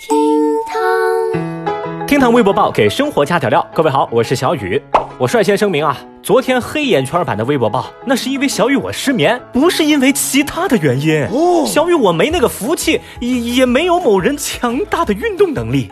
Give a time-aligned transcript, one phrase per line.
[0.00, 0.16] 厅
[0.64, 3.66] 堂，厅堂微博报给生活加点料。
[3.74, 4.80] 各位好，我是小雨。
[5.18, 11.24] 我率先声明啊，昨天黑眼圈版的微博报，那是因为小雨我失眠，不是因为其他的原因。
[11.24, 15.90] 哦，小雨我没那个福气，也也没有某人强大的运动能力。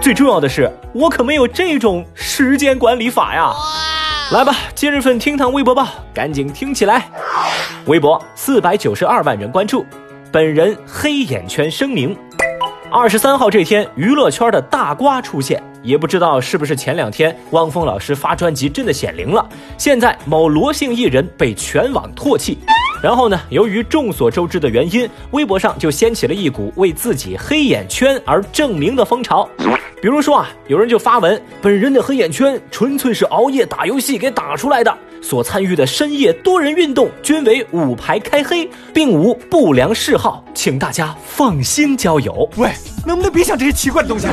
[0.00, 3.52] 最重要的是，我可没有这种时间管理法呀。
[4.32, 7.08] 来吧，今日份厅堂微博报，赶紧听起来。
[7.86, 9.86] 微博四百九十二万人关注，
[10.32, 12.16] 本人黑眼圈声明。
[12.96, 19.44] 二十三号这天，娱乐圈的大瓜出现，也不知道是不是前两天汪峰老师发专辑真的显灵了。
[19.76, 22.56] 现在某罗姓艺人被全网唾弃，
[23.02, 29.48] 然后呢，由于众所周知的原因，微博上就掀起了一股为自己黑眼圈而证明的风潮。
[30.00, 34.94] 比如说啊，有人就发文，本人的黑眼圈纯粹是熬夜打游戏给打出来的。
[35.22, 42.46] 所参与的深夜多人运动均为五排开黑，并无不良嗜好，请大家放心交友。
[42.56, 42.70] 喂，
[43.06, 44.26] 能不能别想这些奇怪的东西？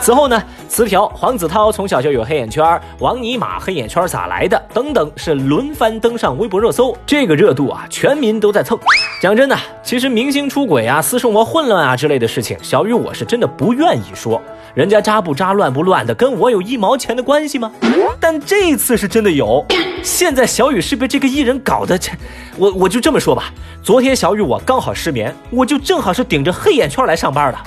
[0.00, 8.78] 此后呢，词条黄子韬从小就有黑眼圈，王尼玛黑眼圈咋来的等等是轮番登上微博热搜，这个热度啊，全民都在蹭。
[9.20, 14.40] 讲真的，其实明星出轨啊、私生活混乱啊之类的事情，小雨我是真的不愿意说。
[14.74, 17.70] 人家渣不渣、乱不乱的，跟我有一毛钱的关系吗？
[18.20, 19.64] 但这次是真的有。
[20.02, 22.12] 现在小雨是被这个艺人搞的，这
[22.56, 23.52] 我我就这么说吧。
[23.82, 27.58] 昨天小雨我刚好失眠，我就正好是顶着黑眼圈来上班的，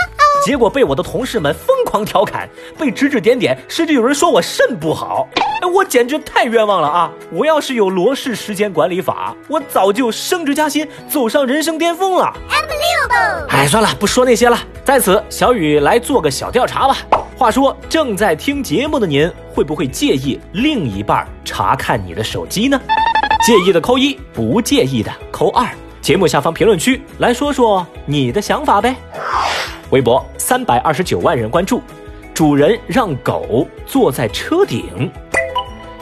[0.44, 5.28] 结果被我的同事们疯狂调侃，被指指点点，甚至有人说我肾不好。
[5.36, 7.12] 哎，我简直太冤枉了啊！
[7.32, 12.34] 我要是有罗氏时间管理法，我早就升职加薪，走上人生巅峰了。
[13.50, 14.58] 哎，算了，不说那些了。
[14.84, 16.98] 在此，小雨来做个小调查吧。
[17.38, 22.80] 话说，正在听节目的您，会不会介意另一半查看你的手机呢？
[23.46, 25.68] 介意的扣一，不介意的扣二。
[26.02, 28.96] 节目下方评论区来说说你的想法呗。
[29.92, 31.82] 微博三百二十九万人关注，
[32.34, 35.12] 主人让狗坐在车顶。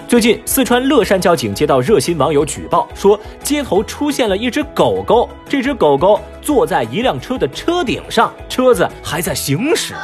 [0.08, 9.96] 最近，四川乐山交警接到热心网友举报，说街头出现了一只狗狗，这只狗狗坐在一辆车的车顶上，车子还在行驶。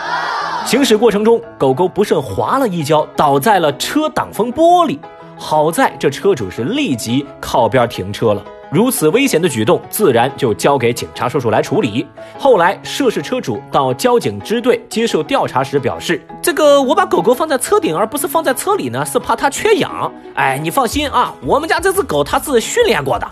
[0.66, 4.98] 行驶过程中，狗狗不慎滑了一跤，倒在了车挡风玻璃。
[5.38, 8.44] 好在这车主是立即靠边停车了。
[8.76, 12.06] 如此危险的举动，自然就交给警察叔叔来处理。
[12.38, 20.12] 后来，涉事车主到交警支队接受调查时表示：“这个我把狗狗放在车顶，而不是放在车里呢，是怕它缺氧。
[20.34, 23.26] 哎，你放心啊，我们家这只狗它是训练过的。”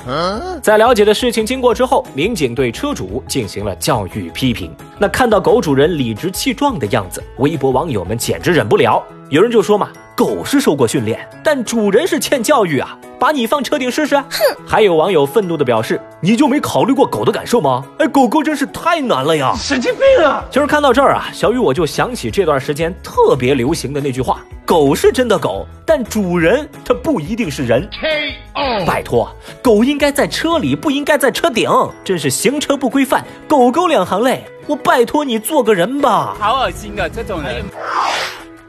[0.63, 4.73] 在了解了事情经过之后，民警对车主进行了教育批评。
[4.97, 9.03] 那看到狗主人理直气壮的样子，微博网友们简直忍不了。
[9.29, 9.89] 有人就说嘛。
[10.15, 12.97] 狗是受过训练，但主人是欠教育啊！
[13.19, 14.15] 把你放车顶试试。
[14.15, 14.27] 哼！
[14.67, 17.83] 还有网友愤怒的表示：“你就没考虑过狗的感受吗？
[17.97, 19.53] 哎，狗狗真是太难了呀！
[19.57, 28.85] 神经病啊！”其实看到这儿啊，小雨我就想起这段时间特别流行的那句话：“狗是真的狗，但主人他不一定是人。” K.O.
[28.85, 31.69] 拜托，狗应该在车里，不应该在车顶，
[32.03, 34.43] 真是行车不规范，狗狗两行泪。
[34.67, 36.35] 我拜托你做个人吧！
[36.39, 37.63] 好恶心啊，这种人。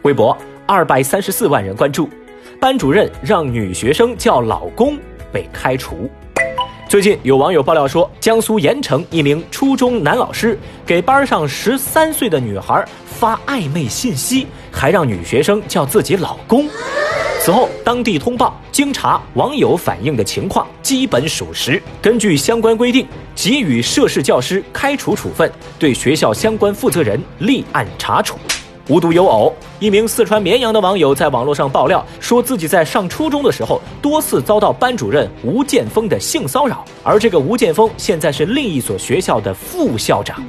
[0.03, 0.37] 微博。
[0.67, 2.09] 二百三十四万人关注，
[2.59, 4.99] 班主任让女学生叫老公
[5.31, 6.09] 被开除。
[6.89, 16.67] 最近有网友爆料说，江苏盐城一名初中男老师给班上十三岁的女孩发暧昧信息，还让女学生叫自己老公。
[17.41, 21.83] 此后，当地通报，经查，网友反映的情况基本属实。
[22.01, 28.39] 根据相关规定，给予涉事教师开除处分，对学校相关负责人立案查处。
[28.89, 29.51] 无独有偶，
[29.81, 40.43] 一名四川绵阳的网友在网络上爆料，说自己在上初中的时候多次遭到班主任吴建峰的性骚扰，而这个吴建峰现在是另一所学校的副校长。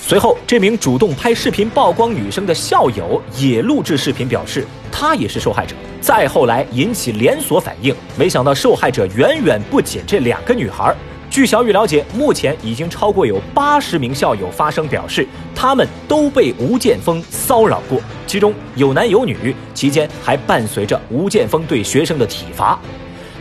[0.00, 5.74] 随后，这名主动拍视频曝光女生的校友也录制视频表示，他也是受害者。
[6.00, 10.94] 再后来引起连锁反应，没想到受害者远远不仅这两个女孩。
[11.32, 22.78] 据小雨了解，目前已经超过有八十名校友发声表示，他们都被吴建峰骚扰过，其中有男有女，期间还伴随着吴建峰对学生的体罚。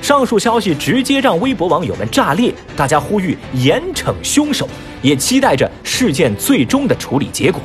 [0.02, 4.66] 上述消息直接让微博网友们炸裂，大家呼吁严惩凶手，
[5.02, 7.62] 也期待着事件最终的处理结果。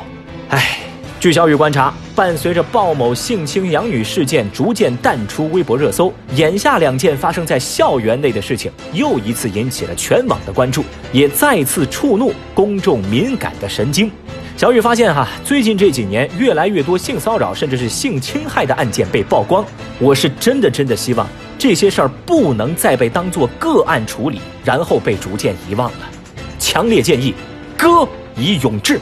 [0.49, 0.81] 唉。
[1.19, 14.11] 据小雨观察，伴随着鲍某性侵养女事件逐渐淡出微博热搜，眼下两件发生在校园内的事情又一次引起了全网的关注，也再次触怒公众敏感的神经。
[14.59, 19.65] 小雨发现，哈，最近这几年越来越多性骚扰甚至是性侵害的案件被曝光。
[19.99, 21.27] 我是真的真的希望
[21.59, 26.11] 这些事儿不能再被当作个案处理，然后被逐渐遗忘了。
[26.59, 27.35] 强烈建议，
[27.77, 29.01] 歌以咏志。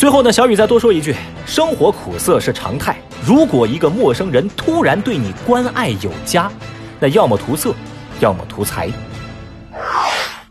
[0.00, 1.14] 最后呢，小雨再多说一句：
[1.44, 2.96] 生活苦涩是常态。
[3.22, 6.50] 如果一个陌生人突然对你关爱有加，
[6.98, 7.74] 那要么图色，
[8.18, 8.88] 要么图财。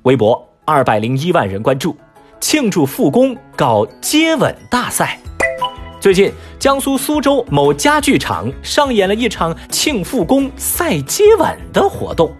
[0.03, 1.97] 微博二百零一万人关注，
[2.39, 5.19] 庆祝复工搞接吻大赛。
[5.99, 12.31] 最近，江苏苏州某家具厂上演了一场庆复工赛接吻的活动。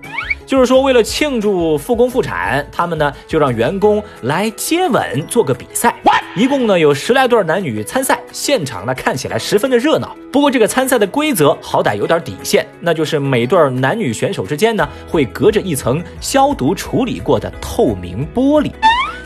[0.50, 5.94] 就是说，为了庆祝复工复产，他们呢就让员工来接吻，做个比赛。
[6.36, 10.16] 一共呢有十来对男女参赛，现场呢看起来十分的热闹。
[10.31, 18.72] 不过这个参赛的规则好歹有点底线，那就是每对男女选手之间呢会隔着一层消毒处理过的透明玻璃。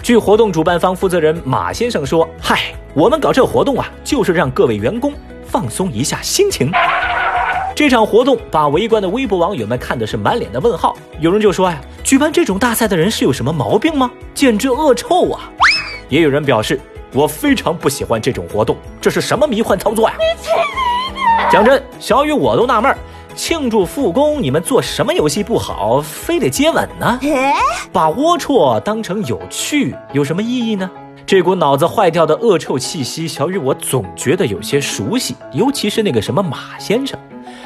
[0.01, 5.13] 据活动主办方负责人马先生说：“嗨，我们搞这活动啊，就是让各位员工
[5.45, 6.69] 放松一下心情。”
[7.75, 14.11] 这场活动把围观的微博网友们看的是满脸的问号，有人就说呀，举办这种大赛的人是有什么毛病吗？
[14.35, 15.49] 简直恶臭啊！
[16.07, 16.79] 也有人表示，
[17.13, 20.15] 我非常不喜欢这种活动，这是什么迷幻操作呀？
[21.51, 22.95] 讲真，小雨我都纳闷，
[23.35, 27.19] 庆祝复工你们做什么游戏不好，非得接吻呢？
[27.91, 30.87] 把龌龊当成有趣，有什么意义呢？
[31.25, 37.17] 这股脑子坏掉的恶臭气息，小雨我总觉得有些熟悉，尤其是那个什么马先生。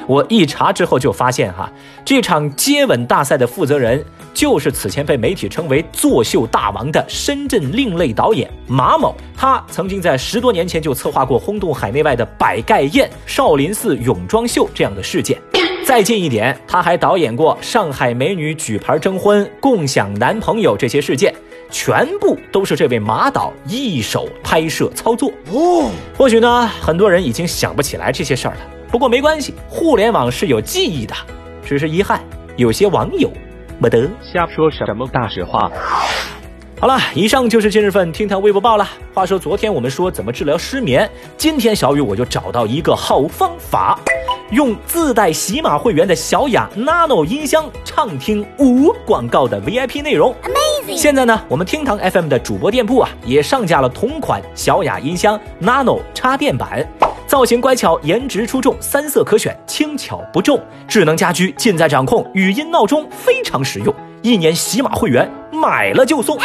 [0.07, 1.69] 我一查之后就发现，哈，
[2.05, 9.13] 这场接吻大赛的负责人就是此前被媒体称为“作秀大王”的深圳另类导演马某。
[9.35, 15.37] 他曾经在十多年前就策划过轰动海内外的百盖宴、少林寺泳装秀这样的事件。
[15.85, 21.33] 再近一点，他还导演过上海美女举牌征婚、共享男朋友这些事件，
[21.69, 25.31] 全部都是这位马导一手拍摄操作。
[25.51, 28.59] 哦，或许呢，很多人已经想不起来这些事儿了。
[28.89, 31.13] 不过没关系，互联网是有记忆的，
[31.63, 32.21] 只是遗憾，
[32.55, 33.29] 有些网友
[33.79, 35.69] 没得瞎说什么大实话。
[36.79, 38.87] 好了，以上就是今日份听堂微博报了。
[39.13, 43.99] 话说昨天我们说怎么治疗失眠，今天小雨我就找到一个好方法，
[44.51, 50.35] 用自带喜马会员的小雅 Nano 音箱畅听无广告的 VIP 内容。
[50.43, 50.97] Amazing！
[50.97, 56.87] 现在呢，我们听堂 FM 的主播店铺啊，也上架了同款小雅音箱 Nano 插电版。
[57.27, 63.93] 造型乖巧，颜值出众，三色可选，轻巧不重，智能家居尽在掌控，语音闹钟非常实用。
[64.21, 66.37] 一年喜马会员买了就送，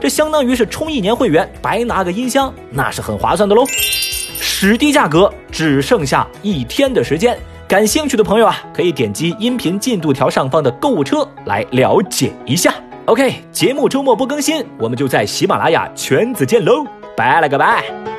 [0.00, 3.64] 这相当于是充一年会员白拿个音箱，那是很划算的喽。
[3.68, 12.74] 史低价格，只剩下一天的时间，感兴趣的朋友啊，可以点击音频进度条上方的购物车来了解一下。
[13.06, 16.84] OK，节目周末不更新，我们就在喜马拉雅圈子见喽，
[17.16, 18.15] 拜了个拜。